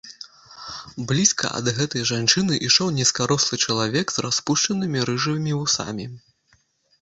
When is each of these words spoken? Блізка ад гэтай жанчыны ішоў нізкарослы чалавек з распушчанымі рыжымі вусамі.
Блізка 1.09 1.51
ад 1.59 1.67
гэтай 1.79 2.03
жанчыны 2.11 2.55
ішоў 2.69 2.87
нізкарослы 2.99 3.55
чалавек 3.67 4.07
з 4.15 4.25
распушчанымі 4.27 5.05
рыжымі 5.11 5.51
вусамі. 5.59 6.05